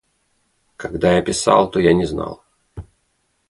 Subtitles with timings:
[0.77, 2.43] –Когда я писал, то я не знал.